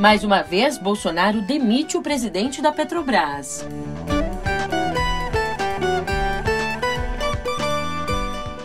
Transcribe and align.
Mais 0.00 0.24
uma 0.24 0.40
vez, 0.40 0.78
Bolsonaro 0.78 1.42
demite 1.42 1.98
o 1.98 2.00
presidente 2.00 2.62
da 2.62 2.72
Petrobras. 2.72 3.68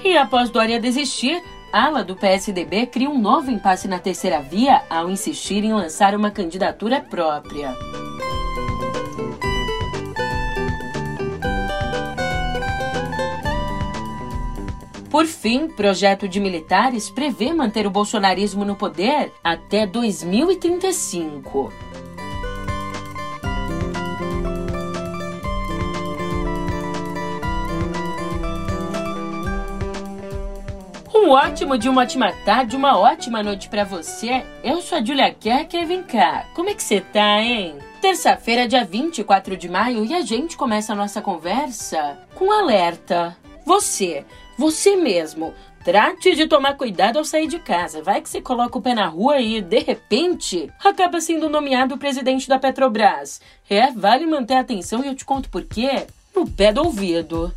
E 0.02 0.16
após 0.16 0.50
Dória 0.50 0.80
desistir, 0.80 1.44
ala 1.74 2.06
do 2.06 2.16
PSDB 2.16 2.86
cria 2.86 3.10
um 3.10 3.20
novo 3.20 3.52
impasse 3.52 3.86
na 3.86 4.00
terceira 4.00 4.42
via 4.42 4.84
ao 4.90 5.10
insistir 5.10 5.62
em 5.66 5.74
lançar 5.74 6.16
uma 6.16 6.32
candidatura 6.32 7.02
própria. 7.02 7.76
Por 15.16 15.28
fim, 15.28 15.70
projeto 15.70 16.28
de 16.28 16.42
militares 16.42 17.10
prevê 17.10 17.54
manter 17.54 17.88
o 17.88 17.90
bolsonarismo 17.90 18.66
no 18.66 18.76
poder 18.76 19.32
até 19.42 19.88
2035. 19.88 21.72
Um 31.14 31.30
ótimo 31.30 31.78
dia, 31.78 31.90
uma 31.90 32.02
ótima 32.02 32.34
tarde, 32.44 32.76
uma 32.76 32.98
ótima 32.98 33.42
noite 33.42 33.70
para 33.70 33.86
você. 33.86 34.44
Eu 34.62 34.82
sou 34.82 34.98
a 34.98 35.02
Julia 35.02 35.34
Kerker, 35.34 35.88
vem 35.88 36.04
cá. 36.04 36.46
Como 36.54 36.70
é 36.70 36.74
que 36.74 36.84
você 36.84 37.00
tá, 37.00 37.42
hein? 37.42 37.78
Terça-feira, 38.02 38.68
dia 38.68 38.84
24 38.84 39.56
de 39.56 39.70
maio, 39.70 40.04
e 40.04 40.14
a 40.14 40.20
gente 40.20 40.58
começa 40.58 40.92
a 40.92 40.96
nossa 40.96 41.22
conversa 41.22 42.20
com 42.36 42.48
um 42.48 42.52
alerta. 42.52 43.38
Você 43.66 44.26
você 44.58 44.96
mesmo. 44.96 45.54
Trate 45.84 46.36
de 46.36 46.48
tomar 46.48 46.76
cuidado 46.76 47.18
ao 47.18 47.24
sair 47.24 47.48
de 47.48 47.60
casa. 47.60 48.02
Vai 48.02 48.20
que 48.20 48.28
você 48.28 48.42
coloca 48.42 48.78
o 48.78 48.82
pé 48.82 48.96
na 48.96 49.06
rua 49.06 49.40
e, 49.40 49.62
de 49.62 49.80
repente, 49.80 50.72
acaba 50.84 51.22
sendo 51.22 51.48
nomeado 51.48 51.98
presidente 51.98 52.50
da 52.50 52.58
Petrobras. 52.58 53.40
É, 53.70 53.92
vale 53.92 54.26
manter 54.26 54.56
a 54.56 54.62
atenção 54.62 55.04
e 55.04 55.08
eu 55.08 55.16
te 55.16 55.24
conto 55.24 55.48
por 55.50 55.64
quê 55.64 56.08
no 56.36 56.50
pé 56.50 56.74
do 56.74 56.84
ouvido. 56.84 57.54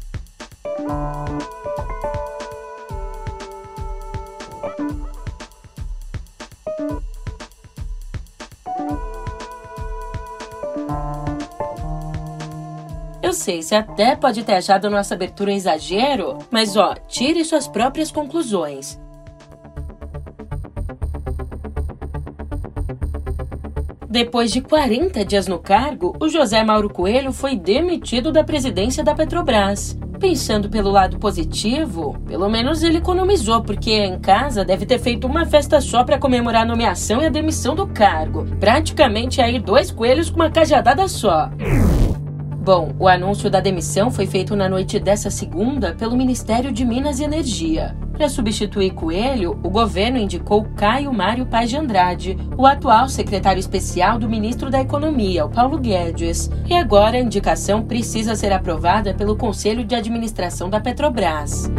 Eu 13.29 13.35
sei, 13.35 13.61
você 13.63 13.75
até 13.75 14.17
pode 14.17 14.43
ter 14.43 14.55
achado 14.55 14.87
a 14.87 14.91
nossa 14.91 15.13
abertura 15.13 15.51
um 15.51 15.55
exagero, 15.55 16.39
mas 16.51 16.79
ó, 16.79 16.95
tire 17.07 17.45
suas 17.45 17.69
próprias 17.69 18.11
conclusões. 18.11 18.99
Depois 24.09 24.51
de 24.51 24.63
40 24.63 25.23
dias 25.27 25.47
no 25.47 25.59
cargo, 25.59 26.17
o 26.19 26.27
José 26.27 26.65
Mauro 26.65 26.89
Coelho 26.89 27.31
foi 27.31 27.55
demitido 27.55 28.33
da 28.33 28.43
presidência 28.43 29.05
da 29.05 29.15
Petrobras. 29.15 29.99
Pensando 30.19 30.71
pelo 30.71 30.91
lado 30.91 31.19
positivo, 31.19 32.19
pelo 32.27 32.49
menos 32.49 32.83
ele 32.83 32.97
economizou, 32.97 33.61
porque 33.61 33.93
em 33.93 34.19
casa 34.19 34.65
deve 34.65 34.87
ter 34.87 34.99
feito 34.99 35.27
uma 35.27 35.45
festa 35.45 35.83
só 35.83 36.03
para 36.03 36.19
comemorar 36.19 36.63
a 36.63 36.67
nomeação 36.67 37.21
e 37.21 37.27
a 37.27 37.31
demissão 37.31 37.75
do 37.75 37.87
cargo. 37.87 38.47
Praticamente 38.59 39.43
aí 39.43 39.59
dois 39.59 39.91
coelhos 39.91 40.31
com 40.31 40.37
uma 40.37 40.51
cajadada 40.51 41.07
só. 41.07 41.51
Bom, 42.69 42.93
o 42.99 43.09
anúncio 43.09 43.49
da 43.49 43.61
demissão 43.61 44.11
foi 44.11 44.27
feito 44.27 44.55
na 44.55 44.69
noite 44.69 45.01
dessa 45.01 45.31
segunda 45.31 45.95
pelo 45.95 46.15
Ministério 46.15 46.71
de 46.71 46.85
Minas 46.85 47.19
e 47.19 47.25
Energia. 47.25 47.97
Para 48.13 48.29
substituir 48.29 48.91
Coelho, 48.91 49.59
o 49.63 49.71
governo 49.71 50.19
indicou 50.19 50.67
Caio 50.77 51.11
Mário 51.11 51.47
Paz 51.47 51.71
de 51.71 51.79
Andrade, 51.79 52.37
o 52.59 52.67
atual 52.67 53.09
secretário 53.09 53.59
especial 53.59 54.19
do 54.19 54.29
ministro 54.29 54.69
da 54.69 54.83
Economia, 54.83 55.47
o 55.47 55.49
Paulo 55.49 55.79
Guedes. 55.79 56.51
E 56.67 56.75
agora 56.75 57.17
a 57.17 57.21
indicação 57.23 57.83
precisa 57.83 58.37
ser 58.37 58.53
aprovada 58.53 59.15
pelo 59.15 59.35
Conselho 59.35 59.83
de 59.83 59.95
Administração 59.95 60.69
da 60.69 60.79
Petrobras. 60.79 61.73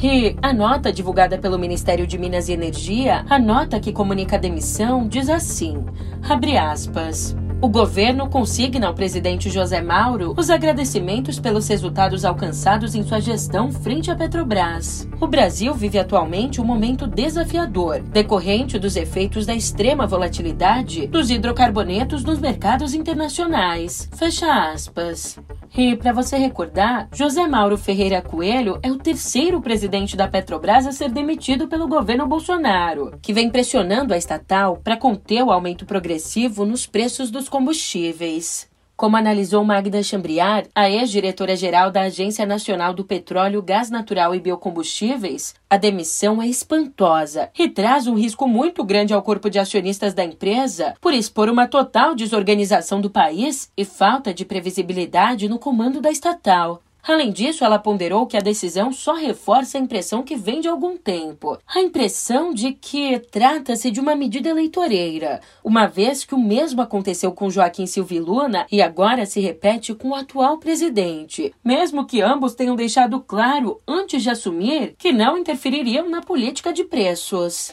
E 0.00 0.36
a 0.40 0.52
nota 0.52 0.92
divulgada 0.92 1.38
pelo 1.38 1.58
Ministério 1.58 2.06
de 2.06 2.16
Minas 2.16 2.48
e 2.48 2.52
Energia, 2.52 3.26
a 3.28 3.36
nota 3.36 3.80
que 3.80 3.92
comunica 3.92 4.36
a 4.36 4.38
demissão, 4.38 5.08
diz 5.08 5.28
assim: 5.28 5.84
abre 6.22 6.56
aspas. 6.56 7.36
O 7.58 7.68
governo 7.68 8.28
consigna 8.28 8.86
ao 8.86 8.94
presidente 8.94 9.48
José 9.48 9.80
Mauro 9.80 10.34
os 10.36 10.50
agradecimentos 10.50 11.40
pelos 11.40 11.66
resultados 11.66 12.22
alcançados 12.22 12.94
em 12.94 13.02
sua 13.02 13.18
gestão 13.18 13.72
frente 13.72 14.10
à 14.10 14.14
Petrobras. 14.14 15.08
O 15.18 15.26
Brasil 15.26 15.72
vive 15.72 15.98
atualmente 15.98 16.60
um 16.60 16.64
momento 16.64 17.06
desafiador, 17.06 18.00
decorrente 18.00 18.78
dos 18.78 18.94
efeitos 18.94 19.46
da 19.46 19.54
extrema 19.54 20.06
volatilidade 20.06 21.06
dos 21.06 21.30
hidrocarbonetos 21.30 22.22
nos 22.22 22.38
mercados 22.38 22.92
internacionais. 22.92 24.06
Fecha 24.14 24.70
aspas. 24.70 25.38
E 25.74 25.96
para 25.96 26.12
você 26.12 26.36
recordar, 26.36 27.08
José 27.12 27.46
Mauro 27.46 27.78
Ferreira 27.78 28.20
Coelho 28.20 28.78
é 28.82 28.90
o 28.90 28.98
terceiro 28.98 29.60
presidente 29.60 30.16
da 30.16 30.28
Petrobras 30.28 30.86
a 30.86 30.92
ser 30.92 31.10
demitido 31.10 31.68
pelo 31.68 31.88
governo 31.88 32.26
Bolsonaro, 32.26 33.18
que 33.22 33.32
vem 33.32 33.50
pressionando 33.50 34.12
a 34.12 34.16
estatal 34.16 34.78
para 34.82 34.96
conter 34.96 35.42
o 35.42 35.50
aumento 35.50 35.86
progressivo 35.86 36.64
nos 36.64 36.86
preços 36.86 37.30
dos 37.30 37.48
combustíveis. 37.48 38.68
Como 38.96 39.14
analisou 39.14 39.62
Magda 39.62 40.02
Chambriar, 40.02 40.64
a 40.74 40.88
ex-diretora-geral 40.88 41.90
da 41.90 42.04
Agência 42.04 42.46
Nacional 42.46 42.94
do 42.94 43.04
Petróleo, 43.04 43.60
Gás 43.60 43.90
Natural 43.90 44.34
e 44.34 44.40
Biocombustíveis, 44.40 45.54
a 45.68 45.76
demissão 45.76 46.40
é 46.40 46.48
espantosa 46.48 47.50
e 47.58 47.68
traz 47.68 48.06
um 48.06 48.14
risco 48.14 48.48
muito 48.48 48.82
grande 48.82 49.12
ao 49.12 49.20
corpo 49.20 49.50
de 49.50 49.58
acionistas 49.58 50.14
da 50.14 50.24
empresa 50.24 50.94
por 50.98 51.12
expor 51.12 51.50
uma 51.50 51.68
total 51.68 52.14
desorganização 52.14 52.98
do 52.98 53.10
país 53.10 53.70
e 53.76 53.84
falta 53.84 54.32
de 54.32 54.46
previsibilidade 54.46 55.46
no 55.46 55.58
comando 55.58 56.00
da 56.00 56.10
estatal. 56.10 56.80
Além 57.06 57.30
disso, 57.30 57.64
ela 57.64 57.78
ponderou 57.78 58.26
que 58.26 58.36
a 58.36 58.40
decisão 58.40 58.92
só 58.92 59.14
reforça 59.14 59.78
a 59.78 59.80
impressão 59.80 60.24
que 60.24 60.34
vem 60.34 60.60
de 60.60 60.66
algum 60.66 60.96
tempo, 60.96 61.56
a 61.64 61.80
impressão 61.80 62.52
de 62.52 62.72
que 62.72 63.20
trata-se 63.30 63.92
de 63.92 64.00
uma 64.00 64.16
medida 64.16 64.48
eleitoreira, 64.48 65.40
uma 65.62 65.86
vez 65.86 66.24
que 66.24 66.34
o 66.34 66.38
mesmo 66.38 66.82
aconteceu 66.82 67.30
com 67.30 67.48
Joaquim 67.48 67.86
Silva 67.86 68.14
Luna 68.14 68.66
e 68.72 68.82
agora 68.82 69.24
se 69.24 69.40
repete 69.40 69.94
com 69.94 70.08
o 70.08 70.14
atual 70.16 70.58
presidente, 70.58 71.54
mesmo 71.64 72.04
que 72.04 72.20
ambos 72.20 72.56
tenham 72.56 72.74
deixado 72.74 73.20
claro 73.20 73.80
antes 73.86 74.24
de 74.24 74.30
assumir 74.30 74.96
que 74.98 75.12
não 75.12 75.38
interfeririam 75.38 76.10
na 76.10 76.20
política 76.20 76.72
de 76.72 76.82
preços. 76.82 77.72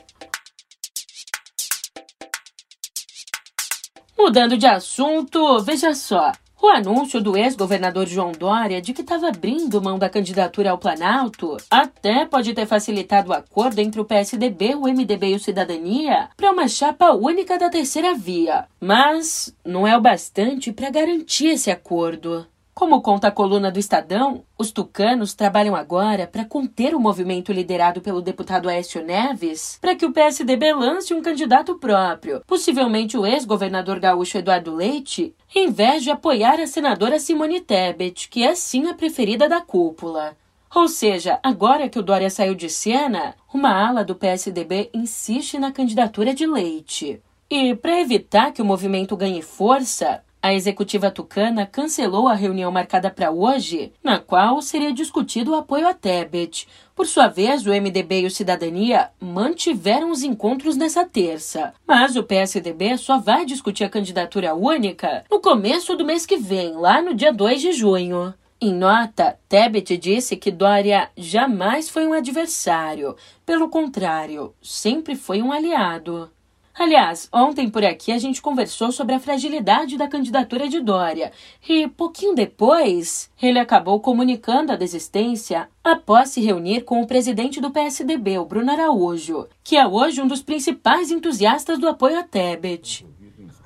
Mudando 4.15 4.55
de 4.55 4.67
assunto, 4.67 5.59
veja 5.63 5.95
só. 5.95 6.31
O 6.63 6.69
anúncio 6.69 7.19
do 7.19 7.35
ex-governador 7.35 8.07
João 8.07 8.31
Dória 8.31 8.81
de 8.81 8.93
que 8.93 9.01
estava 9.01 9.27
abrindo 9.27 9.81
mão 9.81 9.99
da 9.99 10.09
candidatura 10.09 10.71
ao 10.71 10.77
Planalto 10.77 11.57
até 11.69 12.25
pode 12.25 12.53
ter 12.53 12.65
facilitado 12.65 13.31
o 13.31 13.33
acordo 13.33 13.79
entre 13.79 13.99
o 13.99 14.05
PSDB, 14.05 14.73
o 14.73 14.83
MDB 14.83 15.31
e 15.31 15.35
o 15.35 15.39
Cidadania 15.41 16.29
para 16.37 16.53
uma 16.53 16.69
chapa 16.69 17.11
única 17.11 17.59
da 17.59 17.69
terceira 17.69 18.15
via. 18.15 18.63
Mas 18.79 19.53
não 19.65 19.85
é 19.85 19.97
o 19.97 19.99
bastante 19.99 20.71
para 20.71 20.89
garantir 20.89 21.47
esse 21.47 21.69
acordo. 21.69 22.47
Como 22.73 23.01
conta 23.03 23.27
a 23.27 23.31
coluna 23.31 23.71
do 23.71 23.77
Estadão, 23.77 24.43
os 24.57 24.71
tucanos 24.71 25.35
trabalham 25.35 25.75
agora 25.75 26.25
para 26.25 26.43
conter 26.43 26.95
o 26.95 26.99
movimento 26.99 27.53
liderado 27.53 28.01
pelo 28.01 28.19
deputado 28.19 28.67
Aécio 28.67 29.03
Neves 29.05 29.77
para 29.79 29.95
que 29.95 30.05
o 30.05 30.11
PSDB 30.11 30.73
lance 30.73 31.13
um 31.13 31.21
candidato 31.21 31.75
próprio, 31.75 32.41
possivelmente 32.47 33.15
o 33.15 33.27
ex-governador 33.27 33.99
gaúcho 33.99 34.39
Eduardo 34.39 34.73
Leite, 34.73 35.35
em 35.53 35.69
vez 35.69 36.03
de 36.03 36.09
apoiar 36.09 36.59
a 36.59 36.65
senadora 36.65 37.19
Simone 37.19 37.61
Tebet, 37.61 38.27
que 38.27 38.43
é 38.43 38.55
sim 38.55 38.87
a 38.87 38.95
preferida 38.95 39.47
da 39.47 39.61
cúpula. 39.61 40.35
Ou 40.73 40.87
seja, 40.87 41.39
agora 41.43 41.87
que 41.87 41.99
o 41.99 42.03
Dória 42.03 42.31
saiu 42.31 42.55
de 42.55 42.69
cena, 42.69 43.35
uma 43.53 43.69
ala 43.69 44.03
do 44.03 44.15
PSDB 44.15 44.89
insiste 44.91 45.59
na 45.59 45.71
candidatura 45.71 46.33
de 46.33 46.47
Leite. 46.47 47.21
E 47.47 47.75
para 47.75 48.01
evitar 48.01 48.51
que 48.51 48.63
o 48.63 48.65
movimento 48.65 49.15
ganhe 49.15 49.43
força, 49.43 50.23
a 50.43 50.53
executiva 50.53 51.09
tucana 51.09 51.65
cancelou 51.65 52.27
a 52.27 52.33
reunião 52.33 52.69
marcada 52.69 53.09
para 53.09 53.31
hoje, 53.31 53.93
na 54.03 54.19
qual 54.19 54.61
seria 54.61 54.91
discutido 54.91 55.51
o 55.51 55.55
apoio 55.55 55.87
a 55.87 55.93
Tebet. 55.93 56.67
Por 56.93 57.07
sua 57.07 57.29
vez, 57.29 57.65
o 57.65 57.69
MDB 57.69 58.19
e 58.19 58.25
o 58.25 58.29
Cidadania 58.29 59.09
mantiveram 59.21 60.11
os 60.11 60.21
encontros 60.21 60.75
nessa 60.75 61.05
terça. 61.05 61.73
Mas 61.87 62.17
o 62.17 62.23
PSDB 62.23 62.97
só 62.97 63.17
vai 63.17 63.45
discutir 63.45 63.85
a 63.85 63.89
candidatura 63.89 64.53
única 64.53 65.23
no 65.31 65.39
começo 65.39 65.95
do 65.95 66.05
mês 66.05 66.25
que 66.25 66.35
vem, 66.35 66.73
lá 66.73 67.01
no 67.01 67.13
dia 67.15 67.31
2 67.31 67.61
de 67.61 67.71
junho. 67.71 68.33
Em 68.59 68.73
nota, 68.73 69.39
Tebet 69.47 69.95
disse 69.97 70.35
que 70.35 70.51
Dória 70.51 71.09
jamais 71.15 71.89
foi 71.89 72.05
um 72.05 72.11
adversário. 72.11 73.15
Pelo 73.45 73.69
contrário, 73.69 74.53
sempre 74.61 75.15
foi 75.15 75.41
um 75.41 75.53
aliado. 75.53 76.29
Aliás, 76.77 77.29
ontem 77.31 77.69
por 77.69 77.85
aqui 77.85 78.11
a 78.11 78.17
gente 78.17 78.41
conversou 78.41 78.91
sobre 78.91 79.13
a 79.13 79.19
fragilidade 79.19 79.95
da 79.95 80.07
candidatura 80.07 80.67
de 80.67 80.79
Dória 80.79 81.31
e, 81.69 81.87
pouquinho 81.87 82.33
depois, 82.33 83.29
ele 83.39 83.59
acabou 83.59 83.99
comunicando 83.99 84.71
a 84.71 84.75
desistência 84.75 85.69
após 85.83 86.29
se 86.29 86.41
reunir 86.41 86.81
com 86.81 86.99
o 86.99 87.05
presidente 87.05 87.61
do 87.61 87.69
PSDB, 87.69 88.39
o 88.39 88.45
Bruno 88.45 88.71
Araújo, 88.71 89.45
que 89.63 89.77
é 89.77 89.85
hoje 89.85 90.19
um 90.19 90.27
dos 90.27 90.41
principais 90.41 91.11
entusiastas 91.11 91.77
do 91.77 91.87
apoio 91.87 92.17
a 92.17 92.23
Tebet. 92.23 93.05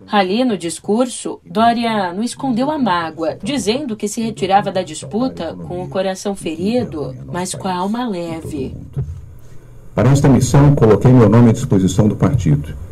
Ali 0.06 0.44
no 0.44 0.58
discurso, 0.58 1.40
Dória 1.46 2.12
não 2.12 2.24
escondeu 2.24 2.70
a 2.70 2.78
mágoa, 2.78 3.38
dizendo 3.42 3.96
que 3.96 4.10
se 4.10 4.22
retirava 4.22 4.70
da 4.70 4.84
disputa 4.84 5.56
com 5.56 5.82
o 5.82 5.90
coração 5.90 6.36
ferido, 6.36 7.16
mas 7.26 7.56
com 7.56 7.70
a 7.70 7.74
alma 7.74 8.08
leve. 8.08 8.76
Para 9.96 10.12
esta 10.12 10.28
missão, 10.28 10.76
coloquei 10.76 11.12
meu 11.12 11.30
nome 11.30 11.50
à 11.50 11.54
disposição 11.54 12.08
do 12.08 12.16
partido 12.16 12.87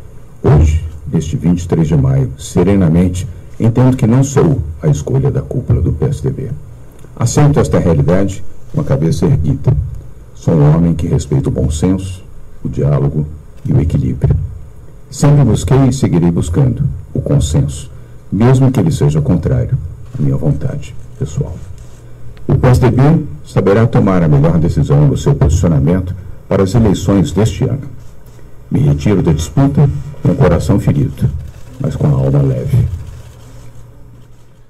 Hoje, 0.46 0.80
neste 1.12 1.36
23 1.36 1.88
de 1.88 1.96
maio, 1.96 2.30
serenamente, 2.38 3.26
entendo 3.58 3.96
que 3.96 4.06
não 4.06 4.22
sou 4.22 4.62
a 4.80 4.86
escolha 4.86 5.28
da 5.28 5.42
cúpula 5.42 5.82
do 5.82 5.92
PSDB. 5.92 6.52
Aceito 7.16 7.58
esta 7.58 7.80
realidade 7.80 8.44
com 8.72 8.80
a 8.80 8.84
cabeça 8.84 9.26
erguida. 9.26 9.76
Sou 10.36 10.54
um 10.54 10.76
homem 10.76 10.94
que 10.94 11.08
respeita 11.08 11.48
o 11.48 11.52
bom 11.52 11.68
senso, 11.68 12.22
o 12.62 12.68
diálogo 12.68 13.26
e 13.64 13.72
o 13.72 13.80
equilíbrio. 13.80 14.36
Sempre 15.10 15.42
busquei 15.42 15.88
e 15.88 15.92
seguirei 15.92 16.30
buscando 16.30 16.84
o 17.12 17.20
consenso, 17.20 17.90
mesmo 18.30 18.70
que 18.70 18.78
ele 18.78 18.92
seja 18.92 19.20
contrário 19.20 19.76
à 20.16 20.22
minha 20.22 20.36
vontade 20.36 20.94
pessoal. 21.18 21.56
O 22.46 22.54
PSDB 22.56 23.26
saberá 23.44 23.84
tomar 23.84 24.22
a 24.22 24.28
melhor 24.28 24.58
decisão 24.58 25.08
no 25.08 25.16
seu 25.16 25.34
posicionamento 25.34 26.14
para 26.48 26.62
as 26.62 26.72
eleições 26.72 27.32
deste 27.32 27.64
ano. 27.64 27.95
Me 28.70 28.80
retiro 28.80 29.22
da 29.22 29.32
disputa 29.32 29.88
com 30.22 30.32
o 30.32 30.36
coração 30.36 30.80
ferido, 30.80 31.30
mas 31.80 31.94
com 31.94 32.06
a 32.06 32.10
alma 32.10 32.42
leve. 32.42 32.95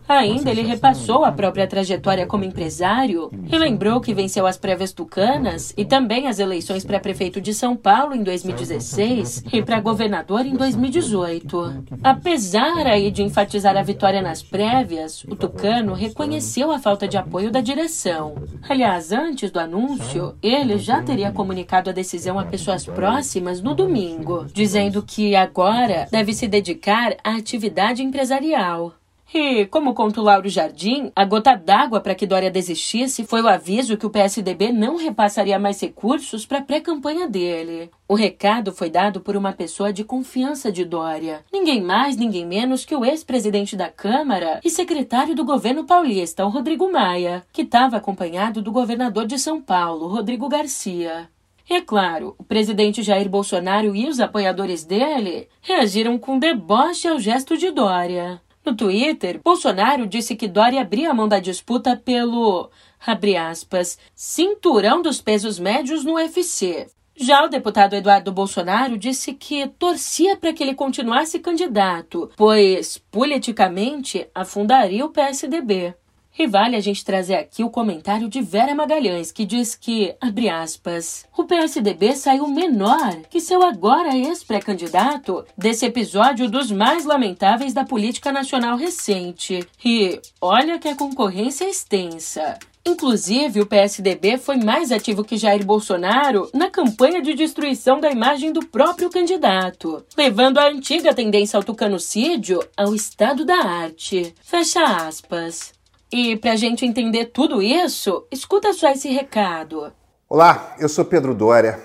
Ainda 0.08 0.50
ele 0.50 0.62
repassou 0.62 1.24
a 1.24 1.32
própria 1.32 1.66
trajetória 1.66 2.26
como 2.26 2.44
empresário 2.44 3.30
e 3.50 3.58
lembrou 3.58 4.00
que 4.00 4.14
venceu 4.14 4.46
as 4.46 4.56
prévias 4.56 4.92
tucanas 4.92 5.74
e 5.76 5.84
também 5.84 6.28
as 6.28 6.38
eleições 6.38 6.84
para 6.84 7.00
prefeito 7.00 7.40
de 7.40 7.52
São 7.52 7.74
Paulo 7.74 8.14
em 8.14 8.22
2016 8.22 9.44
e 9.52 9.62
para 9.62 9.80
governador 9.80 10.46
em 10.46 10.54
2018. 10.54 11.84
Apesar 12.04 12.86
aí 12.86 13.10
de 13.10 13.22
enfatizar 13.22 13.76
a 13.76 13.82
vitória 13.82 14.22
nas 14.22 14.42
prévias, 14.42 15.24
o 15.24 15.34
tucano 15.34 15.92
reconheceu 15.92 16.70
a 16.70 16.78
falta 16.78 17.08
de 17.08 17.16
apoio 17.16 17.50
da 17.50 17.60
direção. 17.60 18.36
Aliás, 18.68 19.10
antes 19.10 19.50
do 19.50 19.58
anúncio, 19.58 20.36
ele 20.40 20.78
já 20.78 21.02
teria 21.02 21.32
comunicado 21.32 21.90
a 21.90 21.92
decisão 21.92 22.38
a 22.38 22.44
pessoas 22.44 22.84
próximas 22.84 23.60
no 23.60 23.74
domingo, 23.74 24.46
dizendo 24.52 25.02
que 25.02 25.34
agora 25.34 26.06
deve 26.12 26.32
se 26.32 26.46
dedicar 26.46 27.16
à 27.24 27.36
atividade 27.36 28.02
empresarial. 28.02 28.94
E, 29.32 29.66
como 29.66 29.92
conta 29.92 30.20
o 30.20 30.24
Lauro 30.24 30.48
Jardim, 30.48 31.10
a 31.14 31.24
gota 31.24 31.54
d'água 31.56 32.00
para 32.00 32.14
que 32.14 32.26
Dória 32.26 32.50
desistisse 32.50 33.24
foi 33.24 33.42
o 33.42 33.48
aviso 33.48 33.96
que 33.96 34.06
o 34.06 34.10
PSDB 34.10 34.72
não 34.72 34.96
repassaria 34.96 35.58
mais 35.58 35.80
recursos 35.80 36.46
para 36.46 36.58
a 36.58 36.62
pré-campanha 36.62 37.28
dele. 37.28 37.90
O 38.08 38.14
recado 38.14 38.72
foi 38.72 38.88
dado 38.88 39.20
por 39.20 39.36
uma 39.36 39.52
pessoa 39.52 39.92
de 39.92 40.04
confiança 40.04 40.70
de 40.70 40.84
Dória. 40.84 41.44
Ninguém 41.52 41.82
mais, 41.82 42.16
ninguém 42.16 42.46
menos 42.46 42.84
que 42.84 42.94
o 42.94 43.04
ex-presidente 43.04 43.76
da 43.76 43.90
Câmara 43.90 44.60
e 44.64 44.70
secretário 44.70 45.34
do 45.34 45.44
governo 45.44 45.84
paulista, 45.84 46.46
o 46.46 46.48
Rodrigo 46.48 46.90
Maia, 46.90 47.44
que 47.52 47.62
estava 47.62 47.96
acompanhado 47.96 48.62
do 48.62 48.70
governador 48.70 49.26
de 49.26 49.38
São 49.38 49.60
Paulo, 49.60 50.06
Rodrigo 50.06 50.48
Garcia. 50.48 51.28
É 51.68 51.80
claro, 51.80 52.36
o 52.38 52.44
presidente 52.44 53.02
Jair 53.02 53.28
Bolsonaro 53.28 53.94
e 53.96 54.08
os 54.08 54.20
apoiadores 54.20 54.84
dele 54.84 55.48
reagiram 55.60 56.16
com 56.16 56.38
deboche 56.38 57.08
ao 57.08 57.18
gesto 57.18 57.58
de 57.58 57.72
Dória. 57.72 58.40
No 58.66 58.74
Twitter, 58.74 59.40
Bolsonaro 59.44 60.08
disse 60.08 60.34
que 60.34 60.48
Dória 60.48 60.80
abria 60.80 61.12
a 61.12 61.14
mão 61.14 61.28
da 61.28 61.38
disputa 61.38 61.96
pelo, 61.96 62.68
abre 63.06 63.36
aspas, 63.36 63.96
cinturão 64.12 65.00
dos 65.00 65.20
pesos 65.20 65.56
médios 65.56 66.04
no 66.04 66.14
UFC. 66.14 66.88
Já 67.14 67.44
o 67.44 67.48
deputado 67.48 67.94
Eduardo 67.94 68.32
Bolsonaro 68.32 68.98
disse 68.98 69.34
que 69.34 69.68
torcia 69.68 70.36
para 70.36 70.52
que 70.52 70.64
ele 70.64 70.74
continuasse 70.74 71.38
candidato, 71.38 72.28
pois, 72.36 72.98
politicamente, 73.08 74.28
afundaria 74.34 75.06
o 75.06 75.10
PSDB. 75.10 75.94
E 76.38 76.46
vale 76.46 76.76
a 76.76 76.80
gente 76.80 77.04
trazer 77.04 77.36
aqui 77.36 77.64
o 77.64 77.70
comentário 77.70 78.28
de 78.28 78.42
Vera 78.42 78.74
Magalhães, 78.74 79.32
que 79.32 79.46
diz 79.46 79.74
que, 79.74 80.14
abre 80.20 80.50
aspas, 80.50 81.24
o 81.36 81.44
PSDB 81.44 82.14
saiu 82.14 82.46
menor 82.46 83.16
que 83.30 83.40
seu 83.40 83.62
agora 83.62 84.14
ex-pré-candidato 84.14 85.44
desse 85.56 85.86
episódio 85.86 86.50
dos 86.50 86.70
mais 86.70 87.06
lamentáveis 87.06 87.72
da 87.72 87.84
política 87.84 88.30
nacional 88.30 88.76
recente. 88.76 89.66
E 89.82 90.20
olha 90.40 90.78
que 90.78 90.88
a 90.88 90.94
concorrência 90.94 91.64
é 91.64 91.70
extensa. 91.70 92.58
Inclusive, 92.86 93.60
o 93.60 93.66
PSDB 93.66 94.38
foi 94.38 94.58
mais 94.58 94.92
ativo 94.92 95.24
que 95.24 95.36
Jair 95.36 95.64
Bolsonaro 95.64 96.48
na 96.54 96.70
campanha 96.70 97.20
de 97.20 97.34
destruição 97.34 97.98
da 97.98 98.12
imagem 98.12 98.52
do 98.52 98.64
próprio 98.64 99.10
candidato, 99.10 100.04
levando 100.16 100.58
a 100.58 100.68
antiga 100.68 101.12
tendência 101.12 101.56
ao 101.56 101.64
tucanocídio 101.64 102.60
ao 102.76 102.94
estado 102.94 103.44
da 103.44 103.56
arte. 103.56 104.32
Fecha 104.40 104.84
aspas. 104.84 105.75
E 106.10 106.36
para 106.36 106.52
a 106.52 106.56
gente 106.56 106.86
entender 106.86 107.26
tudo 107.26 107.60
isso, 107.60 108.28
escuta 108.30 108.72
só 108.72 108.90
esse 108.90 109.08
recado. 109.08 109.92
Olá, 110.28 110.76
eu 110.78 110.88
sou 110.88 111.04
Pedro 111.04 111.34
Dória. 111.34 111.80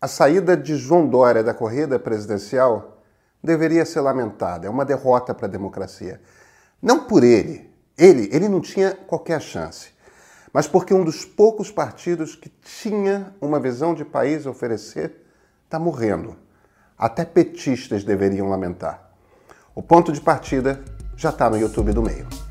A 0.00 0.08
saída 0.08 0.56
de 0.56 0.74
João 0.74 1.06
Dória 1.06 1.44
da 1.44 1.52
corrida 1.52 1.98
presidencial 1.98 3.02
deveria 3.44 3.84
ser 3.84 4.00
lamentada. 4.00 4.66
É 4.66 4.70
uma 4.70 4.86
derrota 4.86 5.34
para 5.34 5.46
a 5.46 5.50
democracia. 5.50 6.18
Não 6.80 7.04
por 7.04 7.22
ele. 7.22 7.70
Ele, 7.98 8.30
ele 8.32 8.48
não 8.48 8.62
tinha 8.62 8.94
qualquer 8.94 9.40
chance. 9.42 9.90
Mas 10.50 10.66
porque 10.66 10.94
um 10.94 11.04
dos 11.04 11.26
poucos 11.26 11.70
partidos 11.70 12.34
que 12.34 12.48
tinha 12.48 13.34
uma 13.38 13.60
visão 13.60 13.92
de 13.92 14.02
país 14.02 14.46
a 14.46 14.50
oferecer 14.50 15.26
está 15.66 15.78
morrendo. 15.78 16.36
Até 16.96 17.22
petistas 17.22 18.02
deveriam 18.02 18.48
lamentar. 18.48 19.10
O 19.74 19.82
ponto 19.82 20.10
de 20.10 20.22
partida 20.22 20.82
já 21.18 21.28
está 21.28 21.50
no 21.50 21.58
YouTube 21.58 21.92
do 21.92 22.02
meio. 22.02 22.47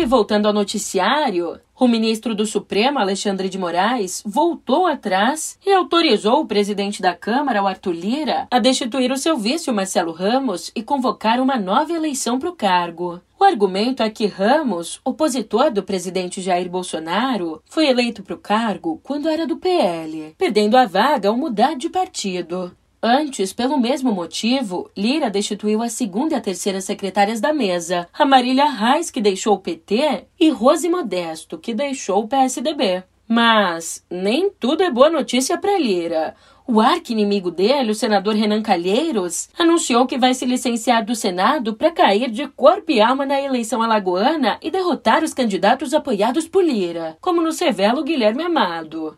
E 0.00 0.06
voltando 0.06 0.46
ao 0.46 0.52
noticiário, 0.52 1.58
o 1.76 1.88
ministro 1.88 2.32
do 2.32 2.46
Supremo, 2.46 3.00
Alexandre 3.00 3.48
de 3.48 3.58
Moraes, 3.58 4.22
voltou 4.24 4.86
atrás 4.86 5.58
e 5.66 5.72
autorizou 5.72 6.40
o 6.40 6.46
presidente 6.46 7.02
da 7.02 7.16
Câmara, 7.16 7.60
o 7.60 7.66
Arthur 7.66 7.94
Lira, 7.94 8.46
a 8.48 8.60
destituir 8.60 9.10
o 9.10 9.16
seu 9.16 9.36
vice, 9.36 9.68
o 9.68 9.74
Marcelo 9.74 10.12
Ramos, 10.12 10.70
e 10.72 10.84
convocar 10.84 11.40
uma 11.40 11.56
nova 11.56 11.92
eleição 11.92 12.38
para 12.38 12.48
o 12.48 12.54
cargo. 12.54 13.20
O 13.40 13.42
argumento 13.42 14.00
é 14.00 14.08
que 14.08 14.26
Ramos, 14.26 15.00
opositor 15.04 15.72
do 15.72 15.82
presidente 15.82 16.40
Jair 16.40 16.70
Bolsonaro, 16.70 17.60
foi 17.68 17.88
eleito 17.88 18.22
para 18.22 18.36
o 18.36 18.38
cargo 18.38 19.00
quando 19.02 19.28
era 19.28 19.48
do 19.48 19.56
PL, 19.56 20.32
perdendo 20.38 20.76
a 20.76 20.86
vaga 20.86 21.28
ao 21.28 21.36
mudar 21.36 21.74
de 21.74 21.90
partido. 21.90 22.70
Antes, 23.02 23.52
pelo 23.52 23.78
mesmo 23.78 24.10
motivo, 24.10 24.90
Lira 24.96 25.30
destituiu 25.30 25.82
a 25.82 25.88
segunda 25.88 26.34
e 26.34 26.36
a 26.36 26.40
terceira 26.40 26.80
secretárias 26.80 27.40
da 27.40 27.52
mesa, 27.52 28.08
a 28.12 28.26
Marília 28.26 28.68
Reis, 28.68 29.08
que 29.08 29.20
deixou 29.20 29.54
o 29.54 29.58
PT, 29.58 30.26
e 30.38 30.50
Rose 30.50 30.88
Modesto, 30.88 31.58
que 31.58 31.72
deixou 31.72 32.24
o 32.24 32.28
PSDB. 32.28 33.04
Mas 33.28 34.04
nem 34.10 34.50
tudo 34.50 34.82
é 34.82 34.90
boa 34.90 35.08
notícia 35.08 35.56
para 35.56 35.78
Lira. 35.78 36.34
O 36.66 36.80
arqui-inimigo 36.80 37.52
dele, 37.52 37.92
o 37.92 37.94
senador 37.94 38.34
Renan 38.34 38.62
Calheiros, 38.62 39.48
anunciou 39.56 40.06
que 40.06 40.18
vai 40.18 40.34
se 40.34 40.44
licenciar 40.44 41.04
do 41.04 41.14
Senado 41.14 41.74
para 41.74 41.92
cair 41.92 42.30
de 42.30 42.48
corpo 42.48 42.90
e 42.90 43.00
alma 43.00 43.24
na 43.24 43.40
eleição 43.40 43.80
alagoana 43.80 44.58
e 44.60 44.70
derrotar 44.70 45.22
os 45.22 45.32
candidatos 45.32 45.94
apoiados 45.94 46.48
por 46.48 46.64
Lira, 46.64 47.16
como 47.20 47.40
no 47.40 47.52
revela 47.52 48.00
o 48.00 48.04
Guilherme 48.04 48.42
Amado. 48.42 49.16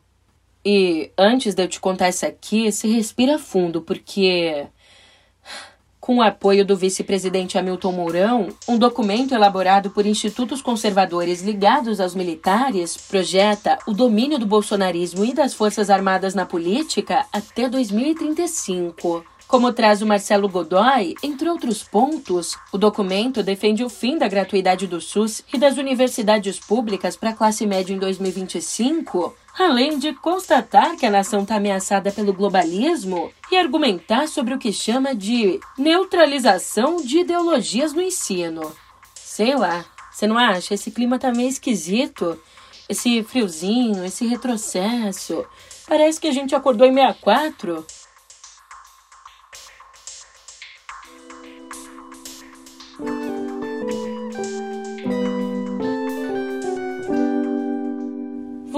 E 0.65 1.11
antes 1.17 1.55
de 1.55 1.63
eu 1.63 1.69
te 1.69 1.81
contar 1.81 2.09
isso 2.09 2.27
aqui, 2.27 2.71
se 2.71 2.89
respira 2.89 3.39
fundo, 3.39 3.81
porque 3.81 4.67
com 6.01 6.17
o 6.17 6.23
apoio 6.23 6.65
do 6.65 6.77
vice-presidente 6.77 7.59
Hamilton 7.59 7.93
Mourão, 7.93 8.49
um 8.67 8.79
documento 8.79 9.35
elaborado 9.35 9.91
por 9.91 10.07
institutos 10.07 10.61
conservadores 10.63 11.43
ligados 11.43 12.01
aos 12.01 12.15
militares 12.15 12.97
projeta 12.97 13.79
o 13.87 13.93
domínio 13.93 14.39
do 14.39 14.47
bolsonarismo 14.47 15.25
e 15.25 15.33
das 15.35 15.55
Forças 15.55 15.89
Armadas 15.91 16.35
na 16.35 16.47
política 16.47 17.27
até 17.33 17.69
2035. 17.69 19.25
Como 19.51 19.73
traz 19.73 20.01
o 20.01 20.07
Marcelo 20.07 20.49
Godoy, 20.49 21.17
entre 21.25 21.51
outros 21.51 21.83
pontos, 21.83 22.57
o 22.71 22.79
documento 22.79 23.43
defende 23.43 23.83
o 23.83 23.89
fim 23.89 24.17
da 24.17 24.29
gratuidade 24.29 24.87
do 24.87 25.01
SUS 25.01 25.43
e 25.53 25.59
das 25.59 25.77
universidades 25.77 26.61
públicas 26.61 27.17
para 27.17 27.31
a 27.31 27.35
classe 27.35 27.67
média 27.67 27.93
em 27.93 27.99
2025, 27.99 29.35
além 29.59 29.99
de 29.99 30.15
constatar 30.15 30.95
que 30.95 31.05
a 31.05 31.11
nação 31.11 31.43
está 31.43 31.57
ameaçada 31.57 32.13
pelo 32.13 32.33
globalismo 32.33 33.33
e 33.51 33.57
argumentar 33.57 34.29
sobre 34.29 34.55
o 34.55 34.59
que 34.59 34.73
chama 34.73 35.17
de 35.17 35.59
neutralização 35.77 36.99
de 36.99 37.19
ideologias 37.19 37.93
no 37.93 38.01
ensino. 38.01 38.73
Sei 39.17 39.57
lá, 39.57 39.85
você 40.13 40.29
não 40.29 40.39
acha? 40.39 40.75
Esse 40.75 40.93
clima 40.93 41.19
tá 41.19 41.33
meio 41.33 41.49
esquisito. 41.49 42.41
esse 42.89 43.25
friozinho, 43.25 44.05
esse 44.05 44.25
retrocesso. 44.29 45.45
Parece 45.89 46.21
que 46.21 46.29
a 46.29 46.33
gente 46.33 46.55
acordou 46.55 46.87
em 46.87 46.95
64. 46.95 47.85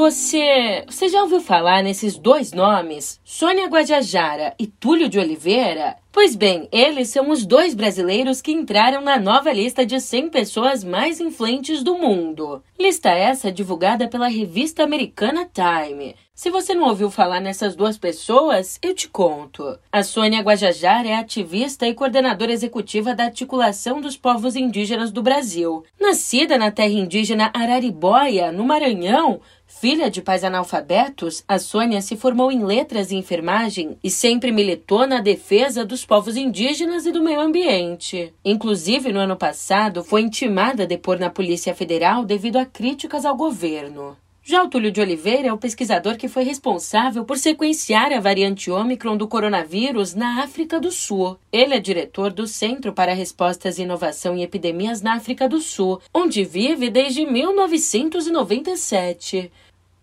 Você, 0.03 0.85
você 0.89 1.09
já 1.09 1.23
ouviu 1.23 1.41
falar 1.41 1.81
nesses 1.81 2.19
dois 2.19 2.51
nomes, 2.51 3.21
Sônia 3.23 3.69
Guajajara 3.69 4.53
e 4.59 4.67
Túlio 4.67 5.09
de 5.09 5.17
Oliveira? 5.17 5.97
Pois 6.11 6.35
bem, 6.35 6.69
eles 6.73 7.09
são 7.09 7.31
os 7.31 7.47
dois 7.47 7.73
brasileiros 7.73 8.43
que 8.43 8.51
entraram 8.51 9.01
na 9.01 9.19
nova 9.19 9.53
lista 9.53 9.87
de 9.87 10.01
100 10.01 10.29
pessoas 10.29 10.83
mais 10.83 11.21
influentes 11.21 11.85
do 11.85 11.97
mundo. 11.97 12.63
Lista 12.79 13.11
essa 13.11 13.53
divulgada 13.53 14.09
pela 14.09 14.27
revista 14.27 14.83
americana 14.83 15.49
Time. 15.55 16.17
Se 16.35 16.51
você 16.51 16.75
não 16.75 16.89
ouviu 16.89 17.11
falar 17.11 17.41
nessas 17.41 17.77
duas 17.77 17.97
pessoas, 17.97 18.79
eu 18.83 18.95
te 18.95 19.09
conto. 19.09 19.79
A 19.93 20.03
Sônia 20.03 20.43
Guajajara 20.43 21.09
é 21.09 21.15
ativista 21.15 21.87
e 21.87 21.95
coordenadora 21.95 22.53
executiva 22.53 23.15
da 23.15 23.25
Articulação 23.25 24.01
dos 24.01 24.17
Povos 24.17 24.57
Indígenas 24.57 25.13
do 25.13 25.23
Brasil. 25.23 25.85
Nascida 26.01 26.59
na 26.59 26.71
terra 26.71 26.89
indígena 26.89 27.51
Araribóia, 27.55 28.51
no 28.51 28.65
Maranhão, 28.65 29.41
Filha 29.81 30.09
de 30.09 30.23
pais 30.23 30.45
analfabetos, 30.45 31.43
a 31.49 31.59
Sônia 31.59 32.01
se 32.01 32.17
formou 32.17 32.53
em 32.53 32.65
letras 32.65 33.11
e 33.11 33.17
enfermagem 33.17 33.99
e 34.05 34.11
sempre 34.11 34.53
militou 34.53 35.09
na 35.09 35.21
defesa 35.21 35.85
dos 35.85 36.05
povos 36.05 36.37
indígenas 36.37 37.05
e 37.05 37.11
do 37.11 37.21
meio 37.21 37.41
ambiente. 37.41 38.33
Inclusive, 38.45 39.13
no 39.13 39.19
ano 39.19 39.37
passado, 39.37 40.05
foi 40.05 40.21
intimada 40.21 40.85
a 40.85 40.87
depor 40.87 41.19
na 41.19 41.31
Polícia 41.31 41.75
Federal 41.75 42.25
devido 42.25 42.59
a 42.59 42.65
críticas 42.65 43.25
ao 43.25 43.37
governo. 43.37 44.17
Já 44.45 44.65
o 44.65 44.69
Túlio 44.69 44.91
de 44.91 45.01
Oliveira 45.01 45.47
é 45.47 45.53
o 45.53 45.59
pesquisador 45.59 46.17
que 46.17 46.27
foi 46.27 46.43
responsável 46.43 47.25
por 47.25 47.39
sequenciar 47.39 48.13
a 48.13 48.19
variante 48.19 48.73
Ômicron 48.73 49.17
do 49.17 49.29
coronavírus 49.29 50.17
na 50.17 50.43
África 50.43 50.81
do 50.81 50.91
Sul. 50.91 51.39
Ele 51.53 51.75
é 51.75 51.79
diretor 51.79 52.33
do 52.33 52.49
Centro 52.49 52.93
para 52.93 53.15
Respostas 53.15 53.79
e 53.79 53.83
Inovação 53.83 54.37
em 54.37 54.43
Epidemias 54.43 55.01
na 55.01 55.15
África 55.15 55.49
do 55.49 55.61
Sul, 55.61 56.01
onde 56.13 56.43
vive 56.43 56.91
desde 56.91 57.25
1997. 57.25 59.49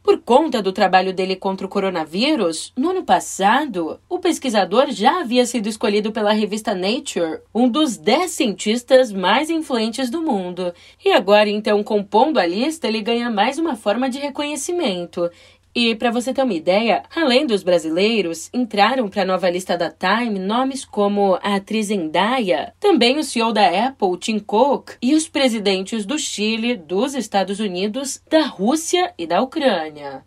Por 0.01 0.21
conta 0.21 0.61
do 0.61 0.71
trabalho 0.71 1.13
dele 1.13 1.35
contra 1.35 1.67
o 1.67 1.69
coronavírus, 1.69 2.71
no 2.75 2.91
ano 2.91 3.03
passado, 3.03 3.99
o 4.07 4.17
pesquisador 4.17 4.91
já 4.91 5.19
havia 5.19 5.45
sido 5.45 5.67
escolhido 5.67 6.11
pela 6.11 6.31
revista 6.31 6.73
Nature, 6.73 7.41
um 7.53 7.67
dos 7.67 7.97
10 7.97 8.31
cientistas 8.31 9.11
mais 9.11 9.49
influentes 9.49 10.09
do 10.09 10.21
mundo. 10.21 10.73
E 11.03 11.11
agora, 11.11 11.49
então, 11.49 11.83
compondo 11.83 12.39
a 12.39 12.45
lista, 12.45 12.87
ele 12.87 13.01
ganha 13.01 13.29
mais 13.29 13.57
uma 13.59 13.75
forma 13.75 14.09
de 14.09 14.19
reconhecimento. 14.19 15.29
E 15.73 15.93
para 15.95 16.09
você 16.09 16.33
ter 16.33 16.43
uma 16.43 16.53
ideia, 16.53 17.03
além 17.15 17.45
dos 17.45 17.61
brasileiros, 17.61 18.49
entraram 18.51 19.07
para 19.07 19.21
a 19.21 19.25
nova 19.25 19.49
lista 19.49 19.77
da 19.77 19.91
Time 19.91 20.39
nomes 20.39 20.83
como 20.83 21.35
a 21.43 21.55
atriz 21.55 21.87
Zendaya, 21.87 22.73
também 22.79 23.19
o 23.19 23.23
CEO 23.23 23.53
da 23.53 23.87
Apple, 23.87 24.17
Tim 24.19 24.39
Cook, 24.39 24.93
e 25.01 25.13
os 25.13 25.29
presidentes 25.29 26.05
do 26.05 26.17
Chile, 26.17 26.75
dos 26.75 27.13
Estados 27.13 27.59
Unidos, 27.59 28.19
da 28.29 28.45
Rússia 28.45 29.13
e 29.17 29.27
da 29.27 29.41
Ucrânia. 29.41 30.23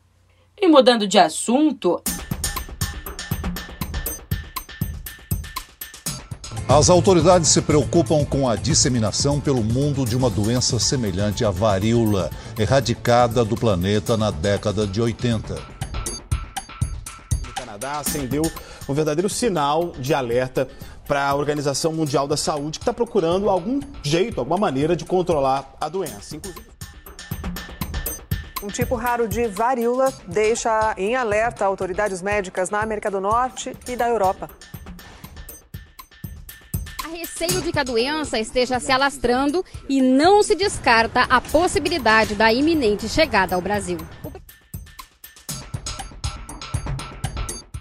E 0.60 0.68
mudando 0.68 1.08
de 1.08 1.18
assunto, 1.18 2.00
As 6.68 6.88
autoridades 6.88 7.48
se 7.48 7.60
preocupam 7.60 8.24
com 8.24 8.48
a 8.48 8.56
disseminação 8.56 9.40
pelo 9.40 9.62
mundo 9.62 10.06
de 10.06 10.16
uma 10.16 10.30
doença 10.30 10.78
semelhante 10.78 11.44
à 11.44 11.50
varíola, 11.50 12.30
erradicada 12.58 13.44
do 13.44 13.56
planeta 13.56 14.16
na 14.16 14.30
década 14.30 14.86
de 14.86 15.00
80. 15.00 15.54
O 17.48 17.54
Canadá 17.54 17.98
acendeu 17.98 18.42
um 18.88 18.94
verdadeiro 18.94 19.28
sinal 19.28 19.92
de 19.98 20.14
alerta 20.14 20.68
para 21.06 21.28
a 21.28 21.34
Organização 21.34 21.92
Mundial 21.92 22.26
da 22.26 22.36
Saúde, 22.36 22.78
que 22.78 22.84
está 22.84 22.94
procurando 22.94 23.50
algum 23.50 23.80
jeito, 24.02 24.38
alguma 24.38 24.56
maneira 24.56 24.96
de 24.96 25.04
controlar 25.04 25.74
a 25.80 25.88
doença. 25.88 26.36
Inclusive... 26.36 26.72
Um 28.62 28.68
tipo 28.68 28.94
raro 28.94 29.26
de 29.26 29.48
varíola 29.48 30.12
deixa 30.28 30.94
em 30.96 31.16
alerta 31.16 31.66
autoridades 31.66 32.22
médicas 32.22 32.70
na 32.70 32.80
América 32.80 33.10
do 33.10 33.20
Norte 33.20 33.76
e 33.88 33.96
da 33.96 34.08
Europa 34.08 34.48
receio 37.12 37.62
de 37.62 37.72
que 37.72 37.78
a 37.78 37.84
doença 37.84 38.38
esteja 38.38 38.80
se 38.80 38.90
alastrando 38.90 39.64
e 39.88 40.00
não 40.00 40.42
se 40.42 40.54
descarta 40.54 41.22
a 41.22 41.40
possibilidade 41.40 42.34
da 42.34 42.52
iminente 42.52 43.08
chegada 43.08 43.54
ao 43.54 43.60
Brasil. 43.60 43.98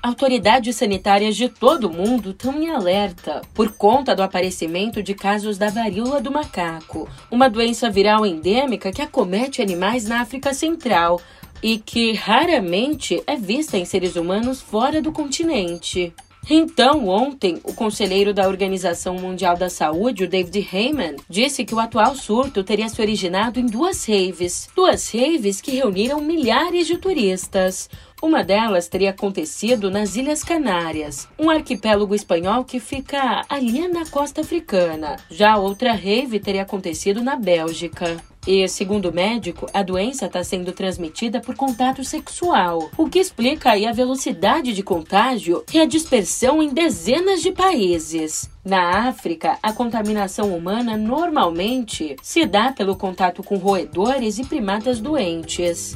Autoridades 0.03 0.77
sanitárias 0.77 1.35
de 1.35 1.47
todo 1.47 1.87
o 1.87 1.93
mundo 1.93 2.31
estão 2.31 2.59
em 2.59 2.71
alerta 2.71 3.41
por 3.53 3.71
conta 3.73 4.15
do 4.15 4.23
aparecimento 4.23 5.03
de 5.03 5.13
casos 5.13 5.59
da 5.59 5.69
varíola 5.69 6.19
do 6.19 6.31
macaco, 6.31 7.07
uma 7.29 7.47
doença 7.47 7.87
viral 7.87 8.25
endêmica 8.25 8.91
que 8.91 9.01
acomete 9.01 9.61
animais 9.61 10.05
na 10.05 10.21
África 10.21 10.55
Central 10.55 11.21
e 11.61 11.77
que 11.77 12.13
raramente 12.13 13.21
é 13.27 13.35
vista 13.35 13.77
em 13.77 13.85
seres 13.85 14.15
humanos 14.15 14.59
fora 14.59 15.03
do 15.03 15.11
continente. 15.11 16.11
Então, 16.49 17.07
ontem, 17.07 17.61
o 17.63 17.73
conselheiro 17.73 18.33
da 18.33 18.47
Organização 18.47 19.15
Mundial 19.15 19.55
da 19.55 19.69
Saúde, 19.69 20.23
o 20.23 20.27
David 20.27 20.67
Heyman, 20.73 21.15
disse 21.29 21.63
que 21.63 21.73
o 21.73 21.79
atual 21.79 22.15
surto 22.15 22.63
teria 22.63 22.89
se 22.89 22.99
originado 22.99 23.59
em 23.59 23.65
duas 23.65 24.05
raves. 24.05 24.67
Duas 24.75 25.13
raves 25.13 25.61
que 25.61 25.71
reuniram 25.71 26.19
milhares 26.19 26.87
de 26.87 26.97
turistas. 26.97 27.89
Uma 28.21 28.43
delas 28.43 28.87
teria 28.87 29.11
acontecido 29.11 29.89
nas 29.89 30.15
Ilhas 30.15 30.43
Canárias, 30.43 31.27
um 31.39 31.49
arquipélago 31.49 32.13
espanhol 32.13 32.63
que 32.63 32.79
fica 32.79 33.43
ali 33.49 33.87
na 33.87 34.05
costa 34.05 34.41
africana. 34.41 35.17
Já 35.29 35.57
outra 35.57 35.93
rave 35.93 36.39
teria 36.39 36.61
acontecido 36.63 37.23
na 37.23 37.35
Bélgica. 37.35 38.17
E, 38.45 38.67
segundo 38.67 39.09
o 39.09 39.13
médico, 39.13 39.67
a 39.73 39.83
doença 39.83 40.25
está 40.25 40.43
sendo 40.43 40.71
transmitida 40.71 41.39
por 41.39 41.55
contato 41.55 42.03
sexual, 42.03 42.89
o 42.97 43.07
que 43.07 43.19
explica 43.19 43.71
aí 43.71 43.85
a 43.85 43.91
velocidade 43.91 44.73
de 44.73 44.81
contágio 44.81 45.63
e 45.71 45.79
a 45.79 45.85
dispersão 45.85 46.61
em 46.61 46.73
dezenas 46.73 47.41
de 47.41 47.51
países. 47.51 48.49
Na 48.65 49.07
África, 49.07 49.57
a 49.61 49.71
contaminação 49.73 50.55
humana 50.55 50.97
normalmente 50.97 52.15
se 52.21 52.45
dá 52.45 52.71
pelo 52.71 52.95
contato 52.95 53.43
com 53.43 53.57
roedores 53.57 54.39
e 54.39 54.43
primatas 54.43 54.99
doentes. 54.99 55.95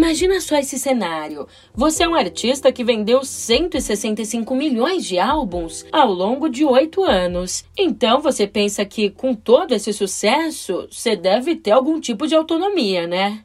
Imagina 0.00 0.40
só 0.40 0.56
esse 0.56 0.78
cenário. 0.78 1.46
Você 1.74 2.04
é 2.04 2.08
um 2.08 2.14
artista 2.14 2.72
que 2.72 2.82
vendeu 2.82 3.22
165 3.22 4.54
milhões 4.54 5.04
de 5.04 5.18
álbuns 5.18 5.84
ao 5.92 6.10
longo 6.10 6.48
de 6.48 6.64
oito 6.64 7.04
anos. 7.04 7.66
Então 7.76 8.18
você 8.22 8.46
pensa 8.46 8.82
que, 8.86 9.10
com 9.10 9.34
todo 9.34 9.74
esse 9.74 9.92
sucesso, 9.92 10.88
você 10.90 11.14
deve 11.14 11.54
ter 11.54 11.72
algum 11.72 12.00
tipo 12.00 12.26
de 12.26 12.34
autonomia, 12.34 13.06
né? 13.06 13.44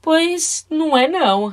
Pois 0.00 0.64
não 0.70 0.96
é 0.96 1.08
não. 1.08 1.52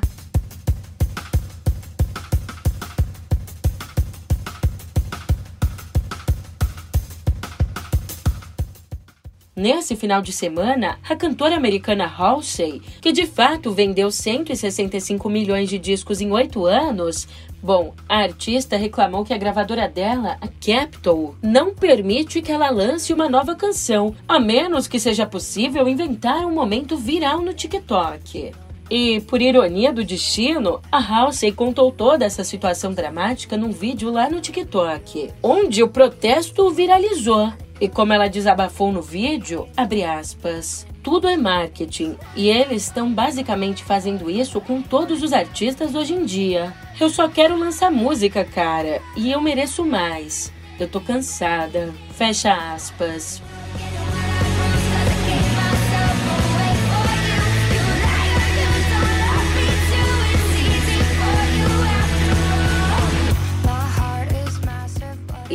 Nesse 9.60 9.94
final 9.94 10.22
de 10.22 10.32
semana, 10.32 10.98
a 11.04 11.18
cantora 11.18 11.58
americana 11.58 12.06
Halsey, 12.06 12.82
que 13.02 13.12
de 13.12 13.26
fato 13.26 13.74
vendeu 13.74 14.10
165 14.10 15.30
milhões 15.30 15.68
de 15.68 15.78
discos 15.78 16.22
em 16.22 16.32
oito 16.32 16.66
anos, 16.66 17.28
Bom, 17.62 17.94
a 18.08 18.20
artista 18.20 18.78
reclamou 18.78 19.26
que 19.26 19.34
a 19.34 19.38
gravadora 19.38 19.86
dela, 19.90 20.38
a 20.40 20.48
Capitol, 20.48 21.36
não 21.44 21.76
permite 21.76 22.42
que 22.42 22.54
ela 22.54 22.70
lance 22.70 23.12
uma 23.12 23.28
nova 23.28 23.54
canção, 23.54 24.16
a 24.26 24.40
menos 24.40 24.88
que 24.88 24.98
seja 24.98 25.26
possível 25.26 25.90
inventar 25.90 26.46
um 26.46 26.54
momento 26.54 26.96
viral 26.96 27.42
no 27.42 27.54
TikTok. 27.54 28.54
E, 28.90 29.20
por 29.20 29.42
ironia 29.42 29.92
do 29.92 30.06
destino, 30.06 30.80
a 30.90 31.00
Halsey 31.00 31.52
contou 31.52 31.92
toda 31.92 32.24
essa 32.24 32.46
situação 32.46 32.94
dramática 32.94 33.58
num 33.58 33.72
vídeo 33.72 34.10
lá 34.10 34.30
no 34.30 34.40
TikTok, 34.40 35.32
onde 35.44 35.84
o 35.84 35.90
protesto 35.90 36.70
viralizou. 36.72 37.52
E 37.82 37.88
como 37.88 38.12
ela 38.12 38.28
desabafou 38.28 38.92
no 38.92 39.02
vídeo, 39.02 39.68
abre 39.76 40.04
aspas, 40.04 40.86
tudo 41.02 41.30
é 41.30 41.38
marketing 41.38 42.18
e 42.36 42.50
eles 42.50 42.84
estão 42.84 43.14
basicamente 43.14 43.84
fazendo 43.84 44.30
isso 44.30 44.60
com 44.60 44.82
todos 44.82 45.24
os 45.24 45.32
artistas 45.32 45.96
hoje 45.96 46.14
em 46.14 46.26
dia. 46.26 46.74
Eu 47.00 47.10
só 47.10 47.30
quero 47.30 47.58
lançar 47.58 47.90
música, 47.90 48.44
cara, 48.44 49.02
e 49.16 49.32
eu 49.32 49.40
mereço 49.40 49.86
mais. 49.86 50.52
Eu 50.80 50.88
tô 50.88 51.00
cansada. 51.00 51.94
Fecha 52.12 52.54
aspas. 52.74 53.42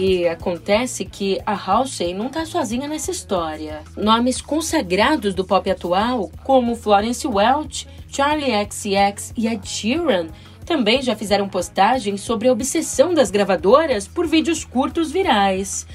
E 0.06 0.28
acontece 0.28 1.06
que 1.06 1.40
a 1.46 1.54
Halsey 1.54 2.12
não 2.12 2.26
está 2.26 2.44
sozinha 2.44 2.86
nessa 2.86 3.10
história. 3.10 3.80
Nomes 3.96 4.42
consagrados 4.42 5.32
do 5.32 5.46
pop 5.46 5.70
atual, 5.70 6.30
como 6.42 6.76
Florence 6.76 7.26
Welch, 7.26 7.88
Charlie 8.06 8.52
XCX 8.66 9.32
e 9.34 9.48
Ed 9.48 9.66
Sheeran, 9.66 10.26
também 10.66 11.00
já 11.00 11.16
fizeram 11.16 11.48
postagens 11.48 12.20
sobre 12.20 12.48
a 12.48 12.52
obsessão 12.52 13.14
das 13.14 13.30
gravadoras 13.30 14.06
por 14.06 14.26
vídeos 14.26 14.62
curtos 14.62 15.10
virais. 15.10 15.86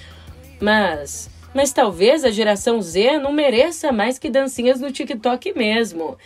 Mas 0.59 1.29
mas 1.53 1.71
talvez 1.71 2.23
a 2.23 2.31
geração 2.31 2.81
Z 2.81 3.19
não 3.19 3.31
mereça 3.31 3.91
mais 3.91 4.17
que 4.17 4.31
dancinhas 4.31 4.81
no 4.81 4.91
TikTok 4.91 5.53
mesmo. 5.53 6.17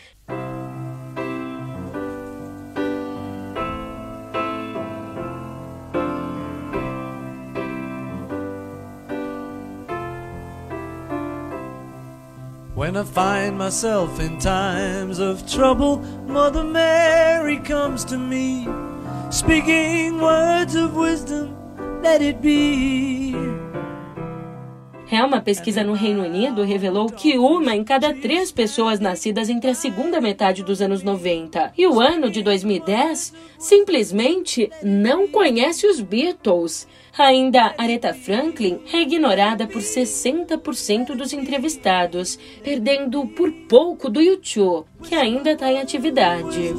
When 12.84 12.98
I 12.98 13.04
find 13.04 13.58
myself 13.58 14.20
in 14.20 14.40
times 14.40 15.18
of 15.20 15.50
trouble, 15.50 16.00
Mother 16.28 16.66
Mary 16.66 17.60
comes 17.60 18.04
to 18.04 18.18
me, 18.18 18.68
speaking 19.32 20.20
words 20.20 20.76
of 20.76 20.94
wisdom, 20.94 21.56
let 22.02 22.22
it 22.22 22.42
be. 22.42 23.53
É, 25.14 25.24
uma 25.24 25.40
pesquisa 25.40 25.84
no 25.84 25.94
Reino 25.94 26.24
Unido 26.24 26.64
revelou 26.64 27.06
que 27.06 27.38
uma 27.38 27.76
em 27.76 27.84
cada 27.84 28.16
três 28.16 28.52
pessoas 28.52 29.00
nascidas 29.00 29.48
entre 29.48 29.70
a 29.70 29.76
segunda 29.76 30.20
metade 30.20 30.64
dos 30.64 30.82
anos 30.82 31.04
90 31.04 31.72
e 31.78 31.86
o 31.86 32.00
ano 32.00 32.32
de 32.32 32.42
2010 32.42 33.32
simplesmente 33.60 34.72
não 34.82 35.28
conhece 35.28 35.86
os 35.86 36.02
Beatles. 36.02 36.88
Ainda 37.16 37.76
Aretha 37.78 38.12
Franklin 38.12 38.80
é 38.92 39.02
ignorada 39.02 39.68
por 39.68 39.84
60% 39.84 41.16
dos 41.16 41.32
entrevistados, 41.32 42.40
perdendo 42.64 43.28
por 43.28 43.52
pouco 43.70 44.10
do 44.10 44.20
YouTube, 44.20 44.88
que 45.04 45.14
ainda 45.14 45.52
está 45.52 45.72
em 45.72 45.80
atividade. 45.80 46.74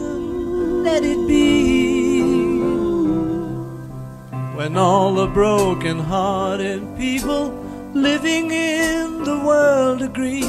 When 4.57 4.77
all 4.77 5.15
the 5.15 5.27
broken-hearted 5.29 6.83
people 6.97 7.64
living 7.95 8.51
in 8.51 9.23
the 9.23 9.39
world 9.39 10.03
agree 10.03 10.43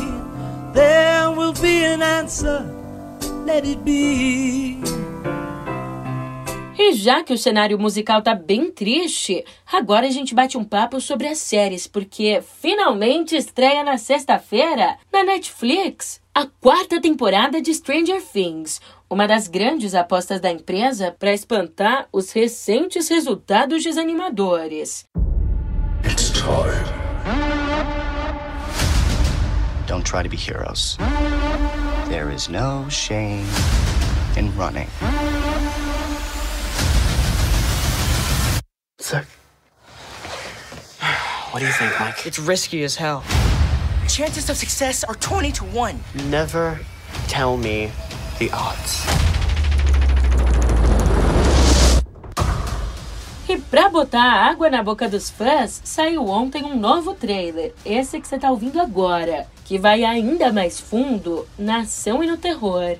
there 0.73 1.29
will 1.29 1.53
be 1.53 1.85
an 1.85 2.01
answer, 2.01 2.65
let 3.45 3.65
it 3.65 3.81
be. 3.83 4.81
E 6.77 6.91
já 6.93 7.23
que 7.23 7.33
o 7.33 7.37
cenário 7.37 7.79
musical 7.79 8.21
tá 8.21 8.35
bem 8.35 8.69
triste, 8.69 9.45
agora 9.71 10.07
a 10.07 10.11
gente 10.11 10.35
bate 10.35 10.57
um 10.57 10.63
papo 10.63 10.99
sobre 10.99 11.27
as 11.27 11.37
séries, 11.37 11.87
porque 11.87 12.43
finalmente 12.61 13.35
estreia 13.35 13.83
na 13.83 13.97
sexta-feira, 13.97 14.97
na 15.11 15.23
Netflix, 15.23 16.19
a 16.33 16.45
quarta 16.59 16.99
temporada 16.99 17.61
de 17.61 17.73
Stranger 17.73 18.21
Things, 18.21 18.81
uma 19.09 19.25
das 19.27 19.47
grandes 19.47 19.95
apostas 19.95 20.41
da 20.41 20.51
empresa 20.51 21.15
para 21.17 21.33
espantar 21.33 22.07
os 22.11 22.31
recentes 22.31 23.07
resultados 23.07 23.83
desanimadores. 23.83 25.05
It's 26.03 26.31
time. 26.31 27.04
Don't 29.87 30.03
try 30.03 30.23
to 30.23 30.29
be 30.29 30.37
heroes. 30.37 30.97
There 32.09 32.31
is 32.31 32.49
no 32.49 32.87
shame 32.89 33.45
in 34.35 34.55
running. 34.57 34.87
Sick. 38.99 39.25
What 41.51 41.59
do 41.59 41.67
you 41.67 41.73
think, 41.73 41.99
Mike? 41.99 42.25
It's 42.25 42.39
risky 42.39 42.83
as 42.83 42.95
hell. 42.95 43.23
Chances 44.07 44.49
of 44.49 44.57
success 44.57 45.03
are 45.03 45.15
20 45.15 45.51
to 45.51 45.63
1. 45.65 45.99
Never 46.29 46.79
tell 47.27 47.55
me 47.55 47.91
the 48.39 48.49
odds. 48.51 49.05
E 53.47 53.57
pra 53.57 53.89
botar 53.89 54.49
água 54.49 54.69
na 54.69 54.81
boca 54.81 55.07
dos 55.07 55.29
fãs, 55.29 55.79
saiu 55.83 56.27
ontem 56.27 56.63
um 56.63 56.75
novo 56.75 57.13
trailer, 57.13 57.73
esse 57.85 58.19
que 58.19 58.27
você 58.27 58.39
tá 58.39 58.49
ouvindo 58.49 58.81
agora, 58.81 59.47
que 59.65 59.77
vai 59.77 60.05
ainda 60.05 60.53
mais 60.53 60.79
fundo 60.79 61.45
na 61.57 61.79
ação 61.79 62.23
e 62.23 62.27
no 62.27 62.37
terror. 62.37 62.95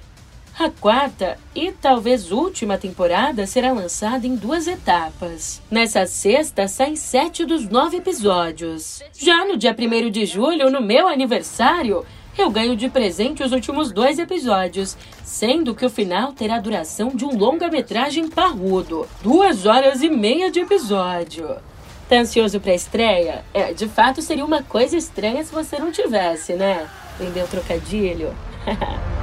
A 0.57 0.69
quarta 0.69 1.37
e 1.53 1.71
talvez 1.71 2.31
última 2.31 2.77
temporada 2.77 3.45
será 3.45 3.73
lançada 3.73 4.25
em 4.25 4.35
duas 4.35 4.67
etapas. 4.67 5.61
Nessa 5.69 6.05
sexta 6.05 6.67
saem 6.67 6.95
sete 6.95 7.45
dos 7.45 7.67
nove 7.69 7.97
episódios. 7.97 9.01
Já 9.17 9.45
no 9.45 9.57
dia 9.57 9.75
1 9.77 10.09
de 10.09 10.25
julho, 10.25 10.71
no 10.71 10.81
meu 10.81 11.09
aniversário, 11.09 12.05
eu 12.37 12.49
ganho 12.49 12.75
de 12.75 12.89
presente 12.89 13.43
os 13.43 13.51
últimos 13.51 13.91
dois 13.91 14.17
episódios, 14.17 14.97
sendo 15.23 15.75
que 15.75 15.85
o 15.85 15.89
final 15.89 16.31
terá 16.31 16.55
a 16.55 16.61
duração 16.61 17.09
de 17.09 17.25
um 17.25 17.37
longa-metragem 17.37 18.29
parrudo, 18.29 19.07
duas 19.21 19.65
horas 19.65 20.01
e 20.01 20.09
meia 20.09 20.49
de 20.49 20.61
episódio. 20.61 21.57
Tá 22.07 22.17
ansioso 22.17 22.59
pra 22.59 22.73
estreia? 22.73 23.43
É, 23.53 23.73
de 23.73 23.87
fato 23.87 24.21
seria 24.21 24.45
uma 24.45 24.61
coisa 24.61 24.95
estranha 24.95 25.43
se 25.43 25.51
você 25.51 25.79
não 25.79 25.91
tivesse, 25.91 26.53
né? 26.53 26.87
Entendeu 27.19 27.45
o 27.45 27.47
trocadilho? 27.47 28.35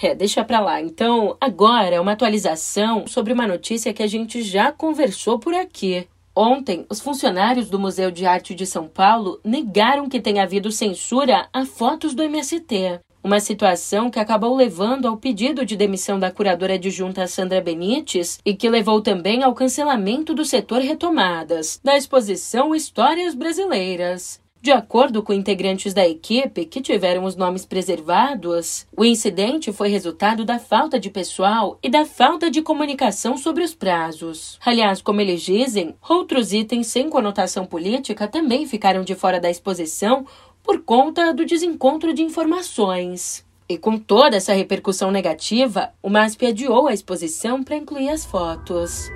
É, 0.00 0.14
deixa 0.14 0.44
pra 0.44 0.60
lá. 0.60 0.80
Então, 0.80 1.36
agora 1.40 2.00
uma 2.00 2.12
atualização 2.12 3.04
sobre 3.08 3.32
uma 3.32 3.48
notícia 3.48 3.92
que 3.92 4.00
a 4.00 4.06
gente 4.06 4.42
já 4.42 4.70
conversou 4.70 5.40
por 5.40 5.52
aqui. 5.52 6.06
Ontem, 6.36 6.86
os 6.88 7.00
funcionários 7.00 7.68
do 7.68 7.80
Museu 7.80 8.12
de 8.12 8.24
Arte 8.24 8.54
de 8.54 8.64
São 8.64 8.86
Paulo 8.86 9.40
negaram 9.44 10.08
que 10.08 10.20
tenha 10.20 10.44
havido 10.44 10.70
censura 10.70 11.48
a 11.52 11.64
fotos 11.64 12.14
do 12.14 12.22
MST. 12.22 13.00
Uma 13.22 13.40
situação 13.40 14.10
que 14.10 14.20
acabou 14.20 14.54
levando 14.54 15.06
ao 15.06 15.16
pedido 15.16 15.66
de 15.66 15.76
demissão 15.76 16.18
da 16.18 16.30
curadora 16.30 16.74
adjunta 16.74 17.26
Sandra 17.26 17.60
Benites 17.60 18.38
e 18.44 18.54
que 18.54 18.70
levou 18.70 19.00
também 19.02 19.42
ao 19.42 19.54
cancelamento 19.54 20.32
do 20.34 20.44
setor 20.44 20.80
Retomadas, 20.80 21.80
da 21.82 21.96
exposição 21.96 22.74
Histórias 22.74 23.34
Brasileiras. 23.34 24.40
De 24.60 24.72
acordo 24.72 25.22
com 25.22 25.32
integrantes 25.32 25.94
da 25.94 26.06
equipe 26.06 26.64
que 26.64 26.80
tiveram 26.80 27.22
os 27.24 27.36
nomes 27.36 27.64
preservados, 27.64 28.86
o 28.96 29.04
incidente 29.04 29.72
foi 29.72 29.88
resultado 29.88 30.44
da 30.44 30.58
falta 30.58 30.98
de 30.98 31.10
pessoal 31.10 31.78
e 31.80 31.88
da 31.88 32.04
falta 32.04 32.50
de 32.50 32.60
comunicação 32.60 33.36
sobre 33.36 33.62
os 33.62 33.72
prazos. 33.72 34.58
Aliás, 34.64 35.00
como 35.00 35.20
eles 35.20 35.42
dizem, 35.42 35.94
outros 36.08 36.52
itens 36.52 36.88
sem 36.88 37.08
conotação 37.08 37.64
política 37.64 38.26
também 38.26 38.66
ficaram 38.66 39.02
de 39.02 39.14
fora 39.14 39.40
da 39.40 39.48
exposição 39.48 40.26
por 40.68 40.82
conta 40.82 41.32
do 41.32 41.46
desencontro 41.46 42.12
de 42.12 42.20
informações. 42.20 43.42
E 43.66 43.78
com 43.78 43.96
toda 43.96 44.36
essa 44.36 44.52
repercussão 44.52 45.10
negativa, 45.10 45.94
o 46.02 46.10
MASP 46.10 46.44
adiou 46.44 46.86
a 46.86 46.92
exposição 46.92 47.64
para 47.64 47.78
incluir 47.78 48.10
as 48.10 48.26
fotos. 48.26 49.08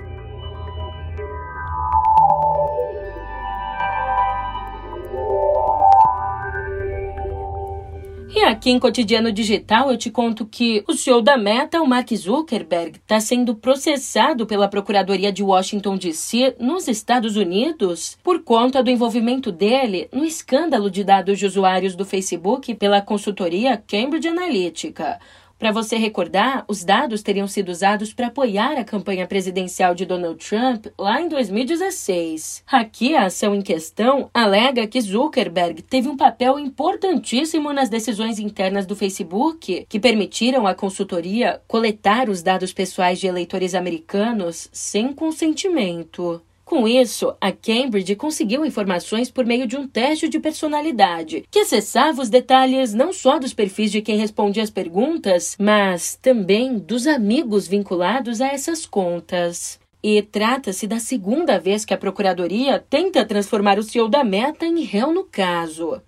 Aqui 8.53 8.71
em 8.71 8.79
Cotidiano 8.79 9.33
Digital 9.33 9.91
eu 9.91 9.97
te 9.97 10.11
conto 10.11 10.45
que 10.45 10.85
o 10.87 10.93
CEO 10.93 11.23
da 11.23 11.39
Meta, 11.39 11.81
o 11.81 11.87
Mark 11.87 12.15
Zuckerberg, 12.15 12.99
está 12.99 13.19
sendo 13.19 13.55
processado 13.55 14.47
pela 14.47 14.69
Procuradoria 14.69 15.33
de 15.33 15.43
Washington 15.43 15.97
DC 15.97 16.57
nos 16.61 16.87
Estados 16.87 17.37
Unidos 17.37 18.19
por 18.23 18.43
conta 18.43 18.83
do 18.83 18.91
envolvimento 18.91 19.51
dele 19.51 20.07
no 20.13 20.23
escândalo 20.23 20.91
de 20.91 21.03
dados 21.03 21.39
de 21.39 21.47
usuários 21.47 21.97
do 21.97 22.05
Facebook 22.05 22.75
pela 22.75 23.01
consultoria 23.01 23.83
Cambridge 23.87 24.29
Analytica. 24.29 25.19
Para 25.63 25.71
você 25.71 25.97
recordar, 25.97 26.65
os 26.67 26.83
dados 26.83 27.23
teriam 27.23 27.47
sido 27.47 27.69
usados 27.69 28.13
para 28.13 28.27
apoiar 28.27 28.77
a 28.77 28.83
campanha 28.83 29.29
presidencial 29.29 29.95
de 29.95 30.05
Donald 30.05 30.45
Trump 30.45 30.87
lá 30.99 31.23
em 31.23 31.29
2016. 31.29 32.65
Aqui, 32.67 33.15
a 33.15 33.27
ação 33.27 33.55
em 33.55 33.63
questão 33.63 34.29
alega 34.35 34.89
que 34.89 35.01
Zuckerberg 35.01 35.81
teve 35.83 36.09
um 36.09 36.17
papel 36.17 36.59
importantíssimo 36.59 37.73
nas 37.73 37.89
decisões 37.89 38.41
internas 38.41 38.87
do 38.87 38.97
Facebook 38.97 39.87
que 39.89 40.01
permitiram 40.01 40.67
à 40.67 40.75
consultoria 40.75 41.63
coletar 41.69 42.29
os 42.29 42.43
dados 42.43 42.73
pessoais 42.73 43.21
de 43.21 43.29
eleitores 43.29 43.73
americanos 43.77 44.69
sem 44.73 45.13
consentimento. 45.13 46.43
Com 46.73 46.89
isso, 46.89 47.37
a 47.39 47.53
Cambridge 47.53 48.17
conseguiu 48.17 48.65
informações 48.65 49.31
por 49.31 49.45
meio 49.45 49.67
de 49.67 49.77
um 49.77 49.87
teste 49.87 50.27
de 50.27 50.41
personalidade, 50.41 51.45
que 51.51 51.59
acessava 51.59 52.23
os 52.23 52.31
detalhes 52.31 52.95
não 52.95 53.13
só 53.13 53.39
dos 53.39 53.53
perfis 53.53 53.93
de 53.93 54.01
quem 54.01 54.17
respondia 54.17 54.63
as 54.63 54.71
perguntas, 54.71 55.55
mas 55.61 56.17
também 56.23 56.79
dos 56.79 57.07
amigos 57.07 57.69
vinculados 57.69 58.41
a 58.41 58.47
essas 58.47 58.87
contas. 58.87 59.79
E 60.03 60.23
trata-se 60.23 60.87
da 60.87 60.99
segunda 60.99 61.59
vez 61.61 61.85
que 61.85 61.93
a 61.93 61.99
Procuradoria 61.99 62.83
tenta 62.89 63.23
transformar 63.23 63.79
o 63.79 63.83
CEO 63.83 64.09
da 64.09 64.25
Meta 64.25 64.65
em 64.65 64.83
réu 64.83 65.13
no 65.13 65.25
caso. 65.25 66.01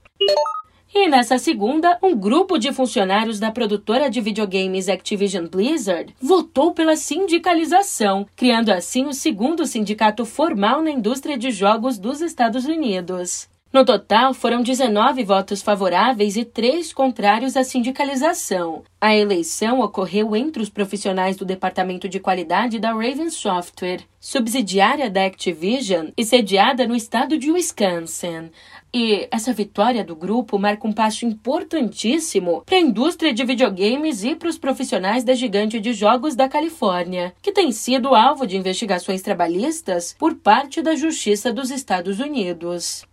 E 0.97 1.09
nessa 1.09 1.39
segunda, 1.39 1.99
um 2.01 2.17
grupo 2.17 2.57
de 2.57 2.73
funcionários 2.73 3.41
da 3.41 3.51
produtora 3.51 4.09
de 4.09 4.21
videogames 4.21 4.89
Activision 4.89 5.49
Blizzard 5.49 6.15
votou 6.23 6.73
pela 6.73 6.95
sindicalização, 6.95 8.25
criando 8.37 8.71
assim 8.71 9.05
o 9.07 9.13
segundo 9.13 9.67
sindicato 9.67 10.25
formal 10.25 10.81
na 10.81 10.93
indústria 10.93 11.37
de 11.37 11.51
jogos 11.51 11.99
dos 11.99 12.21
Estados 12.21 12.65
Unidos. 12.65 13.49
No 13.73 13.85
total, 13.85 14.33
foram 14.33 14.63
19 14.63 15.25
votos 15.25 15.61
favoráveis 15.61 16.37
e 16.37 16.45
3 16.45 16.93
contrários 16.93 17.57
à 17.57 17.65
sindicalização. 17.65 18.85
A 19.05 19.15
eleição 19.15 19.81
ocorreu 19.81 20.35
entre 20.35 20.63
os 20.63 20.71
profissionais 20.71 21.37
do 21.37 21.45
Departamento 21.45 22.09
de 22.09 22.19
Qualidade 22.19 22.79
da 22.79 22.95
Raven 22.95 23.29
Software, 23.29 24.01
subsidiária 24.19 25.11
da 25.11 25.27
Activision 25.27 26.07
e 26.17 26.25
sediada 26.25 26.89
no 26.89 26.97
estado 26.97 27.37
de 27.37 27.53
Wisconsin. 27.53 28.51
E 28.95 29.29
essa 29.31 29.53
vitória 29.53 30.03
do 30.03 30.17
grupo 30.17 30.59
marca 30.59 30.89
um 30.89 30.93
passo 30.95 31.27
importantíssimo 31.27 32.63
para 32.65 32.79
a 32.79 32.81
indústria 32.81 33.35
de 33.35 33.45
videogames 33.45 34.25
e 34.25 34.35
para 34.35 34.49
os 34.49 34.57
profissionais 34.57 35.23
da 35.23 35.35
gigante 35.35 35.79
de 35.79 35.93
jogos 35.93 36.35
da 36.35 36.49
Califórnia, 36.49 37.35
que 37.43 37.53
tem 37.53 37.73
sido 37.73 38.15
alvo 38.15 38.47
de 38.47 38.57
investigações 38.57 39.21
trabalhistas 39.21 40.17
por 40.19 40.35
parte 40.35 40.81
da 40.81 40.97
Justiça 40.97 41.53
dos 41.53 41.71
Estados 41.71 42.21
Unidos. 42.21 43.05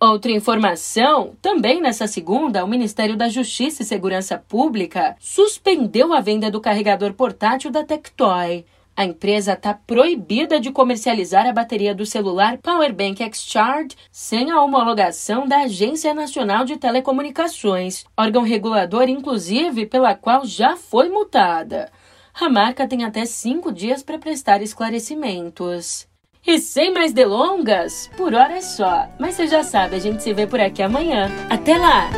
Outra 0.00 0.32
informação: 0.32 1.36
também 1.42 1.78
nessa 1.78 2.06
segunda, 2.06 2.64
o 2.64 2.68
Ministério 2.68 3.18
da 3.18 3.28
Justiça 3.28 3.82
e 3.82 3.84
Segurança 3.84 4.38
Pública 4.38 5.14
suspendeu 5.20 6.14
a 6.14 6.22
venda 6.22 6.50
do 6.50 6.58
carregador 6.58 7.12
portátil 7.12 7.70
da 7.70 7.84
Tectoy. 7.84 8.64
A 8.96 9.04
empresa 9.04 9.52
está 9.52 9.74
proibida 9.74 10.58
de 10.58 10.72
comercializar 10.72 11.46
a 11.46 11.52
bateria 11.52 11.94
do 11.94 12.06
celular 12.06 12.56
Powerbank 12.56 13.22
X-Charge 13.22 13.94
sem 14.10 14.50
a 14.50 14.62
homologação 14.62 15.46
da 15.46 15.64
Agência 15.64 16.14
Nacional 16.14 16.64
de 16.64 16.78
Telecomunicações, 16.78 18.06
órgão 18.16 18.42
regulador, 18.42 19.06
inclusive, 19.06 19.84
pela 19.84 20.14
qual 20.14 20.46
já 20.46 20.76
foi 20.76 21.10
multada. 21.10 21.92
A 22.34 22.48
marca 22.48 22.88
tem 22.88 23.04
até 23.04 23.26
cinco 23.26 23.70
dias 23.70 24.02
para 24.02 24.18
prestar 24.18 24.62
esclarecimentos. 24.62 26.09
E 26.46 26.58
sem 26.58 26.92
mais 26.92 27.12
delongas, 27.12 28.10
por 28.16 28.34
hora 28.34 28.54
é 28.54 28.60
só. 28.60 29.06
Mas 29.18 29.34
você 29.34 29.46
já 29.46 29.62
sabe, 29.62 29.96
a 29.96 29.98
gente 29.98 30.22
se 30.22 30.32
vê 30.32 30.46
por 30.46 30.60
aqui 30.60 30.82
amanhã. 30.82 31.30
Até 31.50 31.76
lá! 31.76 32.10